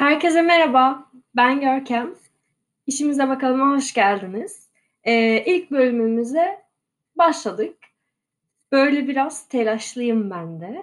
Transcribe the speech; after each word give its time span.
Herkese 0.00 0.42
merhaba, 0.42 1.10
ben 1.36 1.60
Görkem. 1.60 2.14
İşimize 2.86 3.28
bakalım, 3.28 3.72
hoş 3.72 3.94
geldiniz. 3.94 4.68
Ee, 5.04 5.44
ilk 5.46 5.70
bölümümüze 5.70 6.62
başladık. 7.16 7.76
Böyle 8.72 9.08
biraz 9.08 9.48
telaşlıyım 9.48 10.30
ben 10.30 10.60
de. 10.60 10.82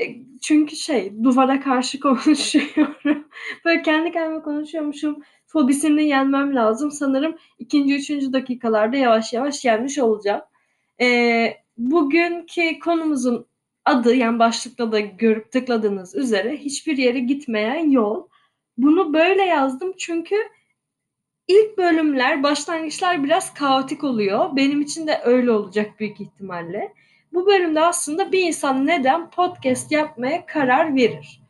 Ee, 0.00 0.16
çünkü 0.42 0.76
şey, 0.76 1.24
duvara 1.24 1.60
karşı 1.60 2.00
konuşuyorum. 2.00 3.28
Böyle 3.64 3.82
kendi 3.82 4.12
kendime 4.12 4.42
konuşuyormuşum. 4.42 5.22
Fobisini 5.46 6.04
yenmem 6.04 6.54
lazım. 6.54 6.90
Sanırım 6.90 7.36
ikinci, 7.58 7.94
üçüncü 7.94 8.32
dakikalarda 8.32 8.96
yavaş 8.96 9.32
yavaş 9.32 9.64
yenmiş 9.64 9.98
olacağım. 9.98 10.42
Ee, 11.00 11.56
bugünkü 11.78 12.78
konumuzun 12.78 13.46
adı, 13.84 14.14
yani 14.14 14.38
başlıkta 14.38 14.92
da 14.92 15.00
görüp 15.00 15.52
tıkladığınız 15.52 16.14
üzere 16.14 16.56
hiçbir 16.56 16.96
yere 16.96 17.18
gitmeyen 17.18 17.90
yol. 17.90 18.31
Bunu 18.76 19.12
böyle 19.12 19.42
yazdım 19.42 19.92
çünkü 19.98 20.36
ilk 21.48 21.78
bölümler, 21.78 22.42
başlangıçlar 22.42 23.24
biraz 23.24 23.54
kaotik 23.54 24.04
oluyor. 24.04 24.56
Benim 24.56 24.80
için 24.80 25.06
de 25.06 25.20
öyle 25.24 25.50
olacak 25.50 26.00
büyük 26.00 26.20
ihtimalle. 26.20 26.94
Bu 27.32 27.46
bölümde 27.46 27.80
aslında 27.80 28.32
bir 28.32 28.40
insan 28.42 28.86
neden 28.86 29.30
podcast 29.30 29.92
yapmaya 29.92 30.46
karar 30.46 30.94
verir? 30.94 31.42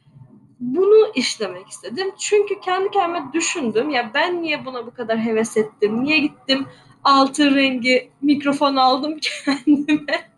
Bunu 0.61 1.12
işlemek 1.15 1.69
istedim. 1.69 2.12
Çünkü 2.19 2.61
kendi 2.61 2.91
kendime 2.91 3.33
düşündüm. 3.33 3.91
Ya 3.91 4.11
ben 4.15 4.43
niye 4.43 4.65
buna 4.65 4.87
bu 4.87 4.95
kadar 4.95 5.19
heves 5.19 5.57
ettim? 5.57 6.05
Niye 6.05 6.19
gittim 6.19 6.67
altı 7.05 7.55
rengi 7.55 8.11
mikrofon 8.23 8.77
aldım 8.77 9.19
kendime? 9.45 10.33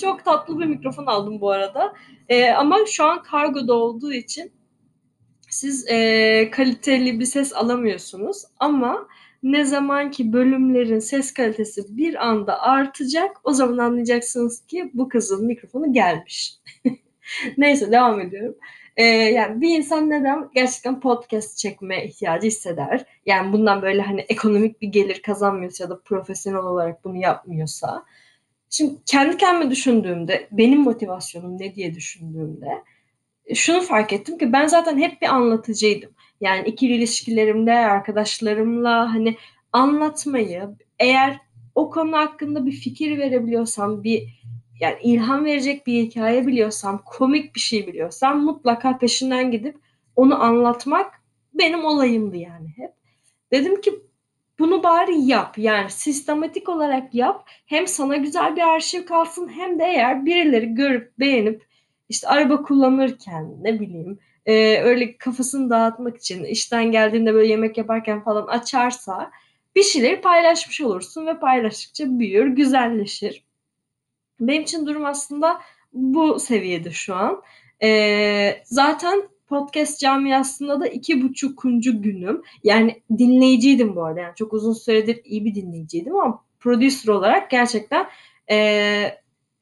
Çok 0.00 0.24
tatlı 0.24 0.60
bir 0.60 0.66
mikrofon 0.66 1.06
aldım 1.06 1.40
bu 1.40 1.50
arada. 1.50 1.94
Ee, 2.28 2.50
ama 2.50 2.78
şu 2.86 3.04
an 3.04 3.22
kargoda 3.22 3.74
olduğu 3.74 4.12
için 4.12 4.52
siz 5.48 5.88
e, 5.88 6.50
kaliteli 6.50 7.20
bir 7.20 7.24
ses 7.24 7.52
alamıyorsunuz 7.52 8.44
ama 8.58 9.08
ne 9.42 9.64
zaman 9.64 10.10
ki 10.10 10.32
bölümlerin 10.32 10.98
ses 10.98 11.34
kalitesi 11.34 11.96
bir 11.96 12.26
anda 12.26 12.62
artacak 12.62 13.36
o 13.44 13.52
zaman 13.52 13.78
anlayacaksınız 13.78 14.66
ki 14.66 14.90
bu 14.94 15.08
kızın 15.08 15.46
mikrofonu 15.46 15.92
gelmiş. 15.92 16.54
Neyse 17.58 17.92
devam 17.92 18.20
ediyorum. 18.20 18.54
Ee, 18.96 19.04
yani 19.04 19.60
bir 19.60 19.78
insan 19.78 20.10
neden 20.10 20.50
gerçekten 20.54 21.00
podcast 21.00 21.58
çekme 21.58 22.04
ihtiyacı 22.04 22.46
hisseder? 22.46 23.04
Yani 23.26 23.52
bundan 23.52 23.82
böyle 23.82 24.02
hani 24.02 24.20
ekonomik 24.20 24.82
bir 24.82 24.88
gelir 24.88 25.22
kazanmıyorsa 25.22 25.84
ya 25.84 25.90
da 25.90 26.00
profesyonel 26.00 26.60
olarak 26.60 27.04
bunu 27.04 27.16
yapmıyorsa. 27.16 28.04
Şimdi 28.70 28.94
kendi 29.06 29.36
kendime 29.36 29.70
düşündüğümde 29.70 30.48
benim 30.52 30.80
motivasyonum 30.80 31.58
ne 31.58 31.74
diye 31.74 31.94
düşündüğümde 31.94 32.82
şunu 33.54 33.80
fark 33.80 34.12
ettim 34.12 34.38
ki 34.38 34.52
ben 34.52 34.66
zaten 34.66 34.98
hep 34.98 35.22
bir 35.22 35.26
anlatıcıydım. 35.26 36.10
Yani 36.40 36.68
ikili 36.68 36.94
ilişkilerimde 36.94 37.72
arkadaşlarımla 37.72 39.14
hani 39.14 39.36
anlatmayı 39.72 40.68
eğer 40.98 41.38
o 41.74 41.90
konu 41.90 42.16
hakkında 42.16 42.66
bir 42.66 42.72
fikir 42.72 43.18
verebiliyorsam 43.18 44.04
bir 44.04 44.22
yani 44.80 44.96
ilham 45.02 45.44
verecek 45.44 45.86
bir 45.86 46.02
hikaye 46.02 46.46
biliyorsam, 46.46 47.02
komik 47.06 47.54
bir 47.54 47.60
şey 47.60 47.86
biliyorsam 47.86 48.44
mutlaka 48.44 48.98
peşinden 48.98 49.50
gidip 49.50 49.76
onu 50.16 50.42
anlatmak 50.42 51.22
benim 51.54 51.84
olayımdı 51.84 52.36
yani 52.36 52.68
hep. 52.76 52.90
Dedim 53.52 53.80
ki 53.80 53.94
bunu 54.58 54.82
bari 54.82 55.20
yap. 55.20 55.58
Yani 55.58 55.90
sistematik 55.90 56.68
olarak 56.68 57.14
yap. 57.14 57.48
Hem 57.66 57.86
sana 57.86 58.16
güzel 58.16 58.56
bir 58.56 58.62
arşiv 58.62 59.06
kalsın 59.06 59.48
hem 59.48 59.78
de 59.78 59.84
eğer 59.84 60.26
birileri 60.26 60.74
görüp 60.74 61.18
beğenip 61.18 61.67
işte 62.08 62.28
araba 62.28 62.62
kullanırken 62.62 63.64
ne 63.64 63.80
bileyim 63.80 64.18
e, 64.46 64.80
öyle 64.82 65.16
kafasını 65.16 65.70
dağıtmak 65.70 66.16
için 66.16 66.44
işten 66.44 66.92
geldiğinde 66.92 67.34
böyle 67.34 67.48
yemek 67.48 67.78
yaparken 67.78 68.24
falan 68.24 68.46
açarsa 68.46 69.30
bir 69.76 69.82
şeyleri 69.82 70.20
paylaşmış 70.20 70.80
olursun 70.80 71.26
ve 71.26 71.38
paylaştıkça 71.38 72.18
büyür, 72.18 72.46
güzelleşir. 72.46 73.44
Benim 74.40 74.62
için 74.62 74.86
durum 74.86 75.04
aslında 75.04 75.60
bu 75.92 76.40
seviyede 76.40 76.90
şu 76.90 77.14
an. 77.14 77.42
E, 77.82 78.62
zaten 78.64 79.22
podcast 79.46 80.00
camiasında 80.00 80.80
da 80.80 80.86
iki 80.86 81.22
buçukuncu 81.22 82.02
günüm. 82.02 82.42
Yani 82.64 83.02
dinleyiciydim 83.18 83.96
bu 83.96 84.04
arada. 84.04 84.20
Yani 84.20 84.34
çok 84.34 84.52
uzun 84.52 84.72
süredir 84.72 85.20
iyi 85.24 85.44
bir 85.44 85.54
dinleyiciydim 85.54 86.16
ama 86.16 86.44
producer 86.60 87.12
olarak 87.12 87.50
gerçekten 87.50 88.06
e, 88.50 89.18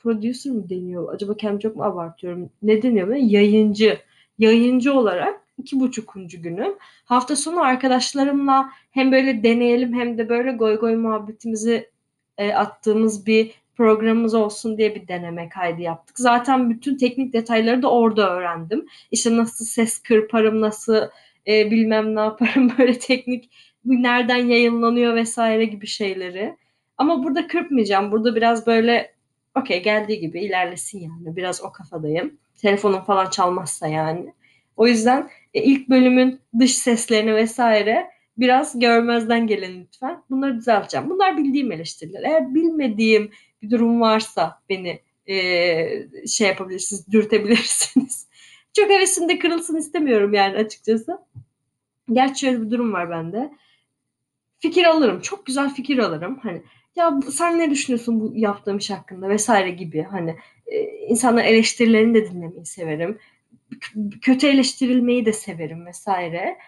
producer 0.06 0.52
mı 0.52 0.68
deniyor? 0.68 1.14
Acaba 1.14 1.36
kendimi 1.36 1.60
çok 1.60 1.76
mu 1.76 1.84
abartıyorum? 1.84 2.50
Ne 2.62 2.82
deniyor? 2.82 3.08
Yayıncı. 3.14 3.98
Yayıncı 4.38 4.92
olarak 4.92 5.40
iki 5.58 5.80
buçukuncu 5.80 6.42
günüm. 6.42 6.74
Hafta 7.04 7.36
sonu 7.36 7.60
arkadaşlarımla 7.60 8.70
hem 8.90 9.12
böyle 9.12 9.42
deneyelim 9.42 9.94
hem 9.94 10.18
de 10.18 10.28
böyle 10.28 10.52
goy 10.52 10.78
goy 10.78 10.94
muhabbetimizi 10.96 11.90
e, 12.38 12.52
attığımız 12.52 13.26
bir 13.26 13.50
programımız 13.76 14.34
olsun 14.34 14.78
diye 14.78 14.94
bir 14.94 15.08
deneme 15.08 15.48
kaydı 15.48 15.82
yaptık. 15.82 16.18
Zaten 16.18 16.70
bütün 16.70 16.96
teknik 16.96 17.32
detayları 17.32 17.82
da 17.82 17.90
orada 17.90 18.30
öğrendim. 18.30 18.86
İşte 19.10 19.36
nasıl 19.36 19.64
ses 19.64 19.98
kırparım, 19.98 20.60
nasıl 20.60 20.96
e, 21.48 21.70
bilmem 21.70 22.14
ne 22.14 22.20
yaparım 22.20 22.72
böyle 22.78 22.98
teknik 22.98 23.50
nereden 23.84 24.46
yayınlanıyor 24.46 25.14
vesaire 25.14 25.64
gibi 25.64 25.86
şeyleri. 25.86 26.56
Ama 26.98 27.24
burada 27.24 27.46
kırpmayacağım. 27.46 28.12
Burada 28.12 28.36
biraz 28.36 28.66
böyle 28.66 29.15
okey 29.56 29.82
geldiği 29.82 30.20
gibi 30.20 30.40
ilerlesin 30.40 31.00
yani. 31.00 31.36
Biraz 31.36 31.62
o 31.62 31.72
kafadayım. 31.72 32.38
Telefonum 32.56 33.04
falan 33.04 33.30
çalmazsa 33.30 33.86
yani. 33.86 34.32
O 34.76 34.86
yüzden 34.86 35.30
e, 35.54 35.62
ilk 35.62 35.88
bölümün 35.88 36.40
dış 36.58 36.74
seslerini 36.74 37.34
vesaire 37.34 38.10
biraz 38.38 38.78
görmezden 38.78 39.46
gelin 39.46 39.80
lütfen. 39.80 40.22
Bunları 40.30 40.56
düzelteceğim. 40.56 41.10
Bunlar 41.10 41.36
bildiğim 41.36 41.72
eleştiriler. 41.72 42.22
Eğer 42.22 42.54
bilmediğim 42.54 43.30
bir 43.62 43.70
durum 43.70 44.00
varsa 44.00 44.60
beni 44.68 45.00
e, 45.26 46.26
şey 46.26 46.48
yapabilirsiniz, 46.48 47.12
dürtebilirsiniz. 47.12 48.26
Çok 48.72 48.90
hevesinde 48.90 49.38
kırılsın 49.38 49.76
istemiyorum 49.76 50.34
yani 50.34 50.56
açıkçası. 50.56 51.18
Gerçi 52.12 52.40
şöyle 52.40 52.62
bir 52.62 52.70
durum 52.70 52.92
var 52.92 53.10
bende. 53.10 53.50
Fikir 54.58 54.84
alırım. 54.84 55.20
Çok 55.20 55.46
güzel 55.46 55.74
fikir 55.74 55.98
alırım. 55.98 56.38
Hani 56.42 56.62
ya 56.96 57.18
sen 57.32 57.58
ne 57.58 57.70
düşünüyorsun 57.70 58.20
bu 58.20 58.32
yaptığım 58.34 58.78
iş 58.78 58.90
hakkında 58.90 59.28
vesaire 59.28 59.70
gibi 59.70 60.02
hani 60.02 60.36
e, 60.66 60.80
insanların 61.08 61.46
eleştirilerini 61.46 62.14
de 62.14 62.30
dinlemeyi 62.30 62.66
severim. 62.66 63.18
K- 63.80 64.20
kötü 64.22 64.46
eleştirilmeyi 64.46 65.26
de 65.26 65.32
severim 65.32 65.86
vesaire. 65.86 66.58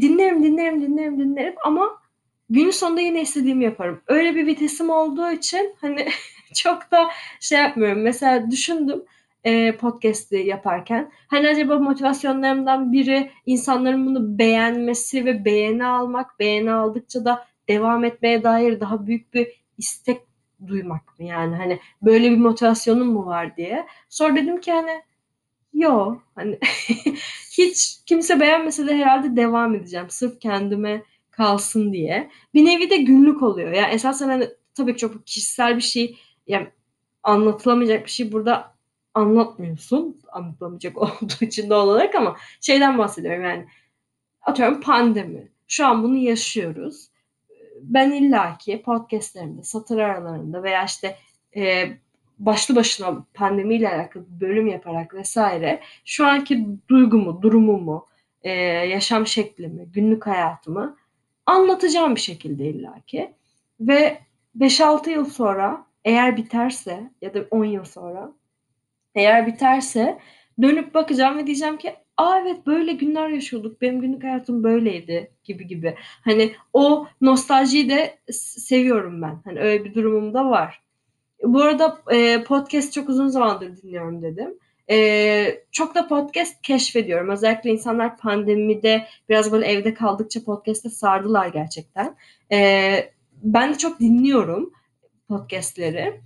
Dinlerim, 0.00 0.44
dinlerim, 0.44 0.82
dinlerim, 0.82 1.18
dinlerim 1.20 1.54
ama 1.64 2.02
günün 2.50 2.70
sonunda 2.70 3.00
yine 3.00 3.22
istediğimi 3.22 3.64
yaparım. 3.64 4.02
Öyle 4.08 4.34
bir 4.34 4.46
vitesim 4.46 4.90
olduğu 4.90 5.30
için 5.32 5.74
hani 5.80 6.08
çok 6.54 6.90
da 6.90 7.10
şey 7.40 7.58
yapmıyorum. 7.58 8.02
Mesela 8.02 8.50
düşündüm 8.50 9.04
e, 9.44 9.76
podcast'i 9.76 10.36
yaparken. 10.36 11.10
Hani 11.28 11.48
acaba 11.48 11.78
motivasyonlarımdan 11.78 12.92
biri 12.92 13.30
insanların 13.46 14.06
bunu 14.06 14.38
beğenmesi 14.38 15.24
ve 15.24 15.44
beğeni 15.44 15.86
almak. 15.86 16.38
Beğeni 16.38 16.72
aldıkça 16.72 17.24
da 17.24 17.46
devam 17.68 18.04
etmeye 18.04 18.42
dair 18.42 18.80
daha 18.80 19.06
büyük 19.06 19.34
bir 19.34 19.48
istek 19.78 20.20
duymak 20.66 21.18
mı 21.18 21.24
yani 21.24 21.56
hani 21.56 21.80
böyle 22.02 22.30
bir 22.30 22.36
motivasyonum 22.36 23.08
mu 23.08 23.26
var 23.26 23.56
diye. 23.56 23.86
Sonra 24.08 24.36
dedim 24.36 24.60
ki 24.60 24.72
hani 24.72 25.02
yo 25.74 26.18
hani 26.34 26.58
hiç 27.58 28.00
kimse 28.06 28.40
beğenmese 28.40 28.86
de 28.86 28.96
herhalde 28.96 29.36
devam 29.36 29.74
edeceğim 29.74 30.06
sırf 30.10 30.40
kendime 30.40 31.02
kalsın 31.30 31.92
diye. 31.92 32.30
Bir 32.54 32.64
nevi 32.64 32.90
de 32.90 32.96
günlük 32.96 33.42
oluyor. 33.42 33.72
Yani 33.72 33.94
esasen 33.94 34.28
hani 34.28 34.48
tabii 34.74 34.96
çok 34.96 35.26
kişisel 35.26 35.76
bir 35.76 35.82
şey 35.82 36.18
yani 36.46 36.68
anlatılamayacak 37.22 38.06
bir 38.06 38.10
şey 38.10 38.32
burada 38.32 38.74
anlatmıyorsun. 39.14 40.20
Anlatılamayacak 40.32 40.98
olduğu 41.02 41.44
için 41.44 41.70
doğal 41.70 41.88
olarak 41.88 42.14
ama 42.14 42.36
şeyden 42.60 42.98
bahsediyorum 42.98 43.44
yani 43.44 43.66
atıyorum 44.42 44.80
pandemi. 44.80 45.48
Şu 45.68 45.86
an 45.86 46.02
bunu 46.02 46.16
yaşıyoruz 46.16 47.10
ben 47.82 48.10
illaki 48.10 48.82
podcastlerimde, 48.82 49.62
satır 49.62 49.98
aralarında 49.98 50.62
veya 50.62 50.84
işte 50.84 51.16
e, 51.56 51.90
başlı 52.38 52.76
başına 52.76 53.26
pandemiyle 53.34 53.88
alakalı 53.88 54.24
bölüm 54.40 54.66
yaparak 54.66 55.14
vesaire 55.14 55.80
şu 56.04 56.26
anki 56.26 56.66
duygumu, 56.88 57.42
durumumu, 57.42 58.06
e, 58.42 58.50
yaşam 58.64 59.26
şeklimi, 59.26 59.86
günlük 59.92 60.26
hayatımı 60.26 60.96
anlatacağım 61.46 62.14
bir 62.14 62.20
şekilde 62.20 62.64
illaki. 62.64 63.34
Ve 63.80 64.18
5-6 64.58 65.10
yıl 65.10 65.24
sonra 65.24 65.86
eğer 66.04 66.36
biterse 66.36 67.10
ya 67.22 67.34
da 67.34 67.44
10 67.50 67.64
yıl 67.64 67.84
sonra 67.84 68.32
eğer 69.14 69.46
biterse 69.46 70.18
dönüp 70.62 70.94
bakacağım 70.94 71.38
ve 71.38 71.46
diyeceğim 71.46 71.76
ki 71.76 71.94
aa 72.16 72.38
evet 72.38 72.66
böyle 72.66 72.92
günler 72.92 73.28
yaşıyorduk 73.28 73.80
benim 73.80 74.00
günlük 74.00 74.24
hayatım 74.24 74.64
böyleydi 74.64 75.32
gibi 75.44 75.66
gibi. 75.66 75.94
Hani 76.24 76.52
o 76.72 77.06
nostaljiyi 77.20 77.90
de 77.90 78.18
seviyorum 78.32 79.22
ben. 79.22 79.40
Hani 79.44 79.60
öyle 79.60 79.84
bir 79.84 79.94
durumum 79.94 80.34
da 80.34 80.50
var. 80.50 80.82
Bu 81.42 81.62
arada 81.62 81.98
e, 82.10 82.44
podcast 82.44 82.92
çok 82.92 83.08
uzun 83.08 83.28
zamandır 83.28 83.76
dinliyorum 83.82 84.22
dedim. 84.22 84.58
Ee, 84.90 85.64
çok 85.72 85.94
da 85.94 86.08
podcast 86.08 86.62
keşfediyorum. 86.62 87.28
Özellikle 87.28 87.70
insanlar 87.70 88.16
pandemide 88.16 89.06
biraz 89.28 89.52
böyle 89.52 89.66
evde 89.66 89.94
kaldıkça 89.94 90.44
podcast'e 90.44 90.90
sardılar 90.90 91.46
gerçekten. 91.46 92.16
Ee, 92.52 93.10
ben 93.42 93.74
de 93.74 93.78
çok 93.78 94.00
dinliyorum 94.00 94.72
podcast'leri. 95.28 96.20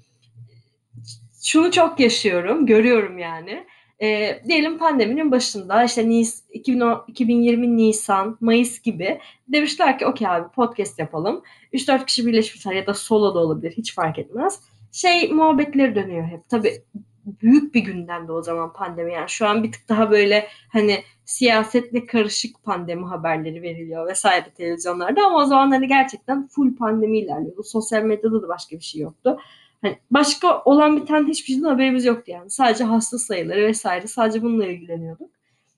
Şunu 1.44 1.70
çok 1.70 2.00
yaşıyorum, 2.00 2.66
görüyorum 2.66 3.18
yani. 3.18 3.66
E, 4.02 4.40
diyelim 4.48 4.78
pandeminin 4.78 5.30
başında 5.30 5.84
işte 5.84 6.08
Nis, 6.08 6.44
2010, 6.50 7.04
2020 7.08 7.76
Nisan, 7.76 8.38
Mayıs 8.40 8.82
gibi 8.82 9.20
demişler 9.48 9.98
ki 9.98 10.06
okey 10.06 10.28
abi 10.28 10.48
podcast 10.48 10.98
yapalım. 10.98 11.42
3-4 11.72 12.06
kişi 12.06 12.26
birleşmişler 12.26 12.72
ya 12.72 12.86
da 12.86 12.94
solo 12.94 13.34
da 13.34 13.38
olabilir 13.38 13.72
hiç 13.76 13.94
fark 13.94 14.18
etmez. 14.18 14.60
Şey 14.92 15.32
muhabbetleri 15.32 15.94
dönüyor 15.94 16.24
hep. 16.24 16.48
Tabii 16.48 16.82
büyük 17.26 17.74
bir 17.74 17.80
gündemde 17.80 18.32
o 18.32 18.42
zaman 18.42 18.72
pandemi 18.72 19.12
yani 19.12 19.28
şu 19.28 19.46
an 19.46 19.62
bir 19.62 19.72
tık 19.72 19.88
daha 19.88 20.10
böyle 20.10 20.48
hani 20.72 21.02
siyasetle 21.24 22.06
karışık 22.06 22.62
pandemi 22.62 23.06
haberleri 23.06 23.62
veriliyor 23.62 24.06
vesaire 24.06 24.50
televizyonlarda 24.50 25.26
ama 25.26 25.38
o 25.38 25.44
zaman 25.44 25.70
hani 25.70 25.88
gerçekten 25.88 26.48
full 26.48 26.76
pandemi 26.76 27.18
ilerliyordu. 27.18 27.62
Sosyal 27.62 28.02
medyada 28.02 28.42
da 28.42 28.48
başka 28.48 28.76
bir 28.76 28.84
şey 28.84 29.00
yoktu. 29.00 29.38
Hani 29.84 29.98
başka 30.10 30.62
olan 30.64 31.00
bir 31.00 31.06
tane 31.06 31.28
hiçbir 31.28 31.46
şeyden 31.46 31.68
haberimiz 31.68 32.04
yoktu 32.04 32.30
yani. 32.30 32.50
Sadece 32.50 32.84
hasta 32.84 33.18
sayıları 33.18 33.62
vesaire 33.62 34.06
sadece 34.06 34.42
bununla 34.42 34.66
ilgileniyorduk. 34.66 35.30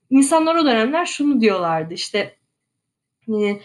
İnsanlar 0.09 0.55
o 0.55 0.65
dönemler 0.65 1.05
şunu 1.05 1.41
diyorlardı 1.41 1.93
işte 1.93 2.35
e, 3.29 3.59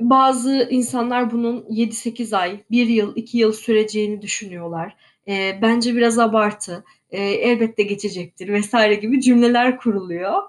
bazı 0.00 0.68
insanlar 0.70 1.30
bunun 1.30 1.60
7-8 1.60 2.36
ay, 2.36 2.60
1 2.70 2.86
yıl, 2.86 3.16
2 3.16 3.38
yıl 3.38 3.52
süreceğini 3.52 4.22
düşünüyorlar. 4.22 4.96
E, 5.28 5.58
bence 5.62 5.94
biraz 5.94 6.18
abartı. 6.18 6.84
E, 7.10 7.22
elbette 7.22 7.82
geçecektir 7.82 8.48
vesaire 8.48 8.94
gibi 8.94 9.20
cümleler 9.20 9.78
kuruluyor. 9.78 10.42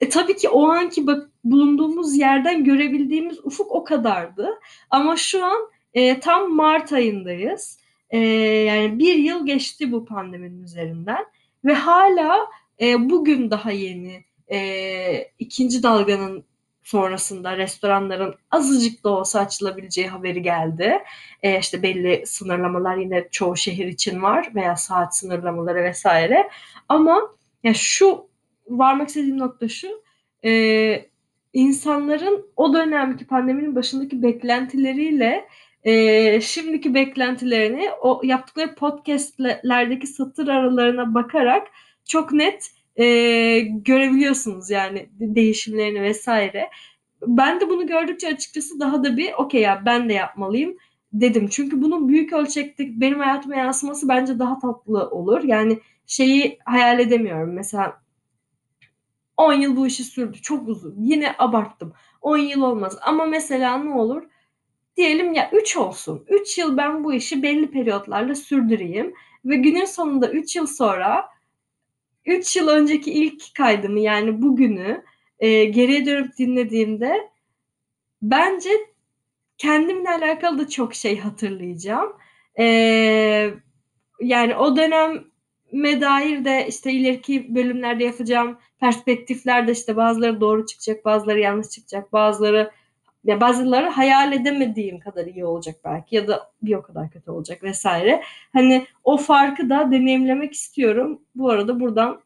E, 0.00 0.08
tabii 0.08 0.36
ki 0.36 0.48
o 0.48 0.68
anki 0.68 1.06
bak, 1.06 1.30
bulunduğumuz 1.44 2.16
yerden 2.16 2.64
görebildiğimiz 2.64 3.38
ufuk 3.44 3.72
o 3.72 3.84
kadardı. 3.84 4.48
Ama 4.90 5.16
şu 5.16 5.44
an 5.44 5.70
e, 5.94 6.20
tam 6.20 6.54
Mart 6.54 6.92
ayındayız. 6.92 7.81
E, 8.12 8.18
yani 8.18 8.98
bir 8.98 9.14
yıl 9.14 9.46
geçti 9.46 9.92
bu 9.92 10.04
pandeminin 10.04 10.62
üzerinden 10.62 11.24
ve 11.64 11.72
hala 11.72 12.46
e, 12.80 13.10
bugün 13.10 13.50
daha 13.50 13.70
yeni 13.70 14.24
e, 14.52 15.30
ikinci 15.38 15.82
dalganın 15.82 16.44
sonrasında 16.82 17.56
restoranların 17.56 18.34
azıcık 18.50 19.04
da 19.04 19.08
olsa 19.08 19.40
açılabileceği 19.40 20.08
haberi 20.08 20.42
geldi. 20.42 20.98
E, 21.42 21.58
işte 21.58 21.82
belli 21.82 22.26
sınırlamalar 22.26 22.96
yine 22.96 23.28
çoğu 23.30 23.56
şehir 23.56 23.86
için 23.86 24.22
var 24.22 24.50
veya 24.54 24.76
saat 24.76 25.16
sınırlamaları 25.16 25.84
vesaire. 25.84 26.50
Ama 26.88 27.20
ya 27.64 27.74
şu 27.74 28.26
varmak 28.68 29.08
istediğim 29.08 29.38
nokta 29.38 29.68
şu. 29.68 30.02
E, 30.44 31.04
insanların 31.52 32.46
o 32.56 32.74
dönemki 32.74 33.26
pandeminin 33.26 33.76
başındaki 33.76 34.22
beklentileriyle 34.22 35.48
e, 35.84 36.40
şimdiki 36.40 36.94
beklentilerini 36.94 37.90
o 38.00 38.20
yaptıkları 38.24 38.74
podcastlerdeki 38.74 40.06
satır 40.06 40.48
aralarına 40.48 41.14
bakarak 41.14 41.68
çok 42.04 42.32
net 42.32 42.70
e, 42.96 43.04
görebiliyorsunuz 43.60 44.70
yani 44.70 45.08
değişimlerini 45.20 46.02
vesaire. 46.02 46.70
Ben 47.26 47.60
de 47.60 47.68
bunu 47.68 47.86
gördükçe 47.86 48.28
açıkçası 48.28 48.80
daha 48.80 49.04
da 49.04 49.16
bir 49.16 49.32
okey 49.32 49.62
ya 49.62 49.82
ben 49.86 50.08
de 50.08 50.12
yapmalıyım 50.12 50.76
dedim. 51.12 51.48
Çünkü 51.48 51.82
bunun 51.82 52.08
büyük 52.08 52.32
ölçekte 52.32 53.00
benim 53.00 53.18
hayatıma 53.18 53.56
yansıması 53.56 54.08
bence 54.08 54.38
daha 54.38 54.58
tatlı 54.58 55.10
olur. 55.10 55.44
Yani 55.44 55.78
şeyi 56.06 56.58
hayal 56.64 57.00
edemiyorum. 57.00 57.52
Mesela 57.54 58.02
10 59.36 59.52
yıl 59.52 59.76
bu 59.76 59.86
işi 59.86 60.04
sürdü. 60.04 60.42
Çok 60.42 60.68
uzun. 60.68 60.94
Yine 60.98 61.34
abarttım. 61.38 61.92
10 62.20 62.38
yıl 62.38 62.62
olmaz. 62.62 62.98
Ama 63.02 63.26
mesela 63.26 63.78
ne 63.78 63.94
olur? 63.94 64.22
Diyelim 64.96 65.32
ya 65.32 65.50
3 65.52 65.76
olsun. 65.76 66.24
3 66.28 66.58
yıl 66.58 66.76
ben 66.76 67.04
bu 67.04 67.14
işi 67.14 67.42
belli 67.42 67.70
periyotlarla 67.70 68.34
sürdüreyim. 68.34 69.14
Ve 69.44 69.56
günün 69.56 69.84
sonunda 69.84 70.30
3 70.30 70.56
yıl 70.56 70.66
sonra 70.66 71.28
3 72.26 72.56
yıl 72.56 72.68
önceki 72.68 73.12
ilk 73.12 73.54
kaydımı 73.54 74.00
yani 74.00 74.42
bugünü 74.42 75.04
e, 75.38 75.64
geriye 75.64 76.06
dönüp 76.06 76.38
dinlediğimde 76.38 77.30
bence 78.22 78.70
kendimle 79.58 80.10
alakalı 80.10 80.58
da 80.58 80.68
çok 80.68 80.94
şey 80.94 81.18
hatırlayacağım. 81.18 82.12
E, 82.58 82.64
yani 84.20 84.56
o 84.56 84.76
döneme 84.76 86.00
dair 86.00 86.44
de 86.44 86.66
işte 86.68 86.92
ileriki 86.92 87.54
bölümlerde 87.54 88.04
yapacağım 88.04 88.58
perspektiflerde 88.80 89.72
işte 89.72 89.96
bazıları 89.96 90.40
doğru 90.40 90.66
çıkacak, 90.66 91.04
bazıları 91.04 91.40
yanlış 91.40 91.68
çıkacak, 91.68 92.12
bazıları 92.12 92.70
ya 93.24 93.40
bazıları 93.40 93.88
hayal 93.88 94.32
edemediğim 94.32 95.00
kadar 95.00 95.26
iyi 95.26 95.44
olacak 95.44 95.76
belki 95.84 96.16
ya 96.16 96.28
da 96.28 96.50
bir 96.62 96.74
o 96.74 96.82
kadar 96.82 97.10
kötü 97.10 97.30
olacak 97.30 97.62
vesaire. 97.62 98.22
Hani 98.52 98.86
o 99.04 99.16
farkı 99.16 99.70
da 99.70 99.90
deneyimlemek 99.90 100.52
istiyorum. 100.52 101.22
Bu 101.34 101.50
arada 101.50 101.80
buradan 101.80 102.20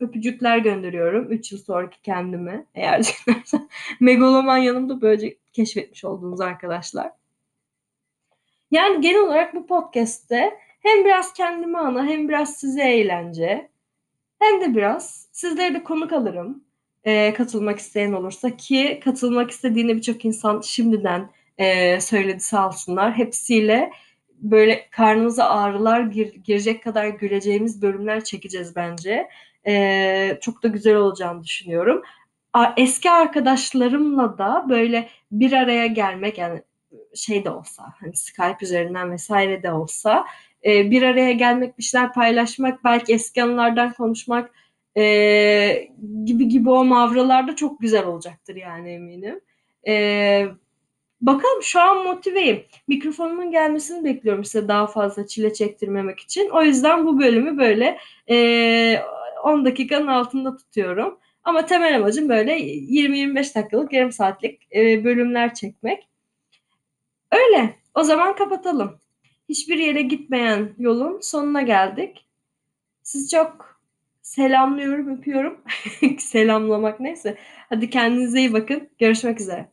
öpücükler 0.00 0.58
gönderiyorum. 0.58 1.32
3 1.32 1.52
yıl 1.52 1.58
sonraki 1.58 2.02
kendime 2.02 2.64
eğer 2.74 3.16
megaloman 4.00 4.58
yanımda 4.58 5.00
böylece 5.00 5.36
keşfetmiş 5.52 6.04
olduğunuz 6.04 6.40
arkadaşlar. 6.40 7.10
Yani 8.70 9.00
genel 9.00 9.20
olarak 9.20 9.54
bu 9.54 9.66
podcast'te 9.66 10.58
hem 10.80 11.04
biraz 11.04 11.32
kendime 11.32 11.78
ana 11.78 12.04
hem 12.04 12.28
biraz 12.28 12.56
size 12.56 12.82
eğlence 12.82 13.68
hem 14.38 14.60
de 14.60 14.74
biraz 14.74 15.28
sizlere 15.32 15.74
de 15.74 15.84
konuk 15.84 16.12
alırım 16.12 16.64
e, 17.04 17.34
katılmak 17.34 17.78
isteyen 17.78 18.12
olursa 18.12 18.56
ki 18.56 19.00
katılmak 19.04 19.50
istediğini 19.50 19.96
birçok 19.96 20.24
insan 20.24 20.60
şimdiden 20.60 21.30
e, 21.58 22.00
söyledi 22.00 22.40
sağ 22.40 22.68
olsunlar. 22.68 23.12
Hepsiyle 23.16 23.90
böyle 24.38 24.88
karnımıza 24.90 25.44
ağrılar 25.44 26.00
gir, 26.00 26.34
girecek 26.34 26.82
kadar 26.84 27.08
güleceğimiz 27.08 27.82
bölümler 27.82 28.24
çekeceğiz 28.24 28.76
bence. 28.76 29.28
E, 29.66 30.38
çok 30.40 30.62
da 30.62 30.68
güzel 30.68 30.96
olacağını 30.96 31.44
düşünüyorum. 31.44 32.02
Eski 32.76 33.10
arkadaşlarımla 33.10 34.38
da 34.38 34.66
böyle 34.68 35.08
bir 35.32 35.52
araya 35.52 35.86
gelmek 35.86 36.38
yani 36.38 36.62
şey 37.14 37.44
de 37.44 37.50
olsa 37.50 37.84
hani 38.00 38.16
Skype 38.16 38.56
üzerinden 38.62 39.10
vesaire 39.12 39.62
de 39.62 39.72
olsa 39.72 40.26
e, 40.64 40.90
bir 40.90 41.02
araya 41.02 41.32
gelmek 41.32 41.78
bir 41.78 41.82
şeyler 41.82 42.12
paylaşmak 42.12 42.84
belki 42.84 43.14
eski 43.14 43.42
anılardan 43.42 43.92
konuşmak 43.92 44.50
e, 44.96 45.88
gibi 46.24 46.48
gibi 46.48 46.70
o 46.70 46.84
mavralarda 46.84 47.56
çok 47.56 47.80
güzel 47.80 48.06
olacaktır 48.06 48.56
yani 48.56 48.90
eminim. 48.90 49.40
E, 49.86 50.46
bakalım 51.20 51.62
şu 51.62 51.80
an 51.80 52.04
motiveyim. 52.04 52.64
Mikrofonumun 52.88 53.50
gelmesini 53.50 54.04
bekliyorum 54.04 54.44
size 54.44 54.68
daha 54.68 54.86
fazla 54.86 55.26
çile 55.26 55.52
çektirmemek 55.52 56.20
için. 56.20 56.48
O 56.48 56.62
yüzden 56.62 57.06
bu 57.06 57.20
bölümü 57.20 57.58
böyle 57.58 57.98
e, 58.30 59.02
10 59.44 59.64
dakikanın 59.64 60.06
altında 60.06 60.56
tutuyorum. 60.56 61.18
Ama 61.44 61.66
temel 61.66 61.96
amacım 61.96 62.28
böyle 62.28 62.58
20-25 62.58 63.54
dakikalık 63.54 63.92
yarım 63.92 64.12
saatlik 64.12 64.68
e, 64.74 65.04
bölümler 65.04 65.54
çekmek. 65.54 66.08
Öyle. 67.32 67.76
O 67.94 68.02
zaman 68.02 68.36
kapatalım. 68.36 68.98
Hiçbir 69.48 69.78
yere 69.78 70.02
gitmeyen 70.02 70.74
yolun 70.78 71.20
sonuna 71.20 71.62
geldik. 71.62 72.26
Siz 73.02 73.30
çok 73.30 73.79
selamlıyorum, 74.30 75.08
öpüyorum. 75.18 75.64
Selamlamak 76.18 77.00
neyse. 77.00 77.38
Hadi 77.68 77.90
kendinize 77.90 78.38
iyi 78.38 78.52
bakın. 78.52 78.90
Görüşmek 78.98 79.40
üzere. 79.40 79.72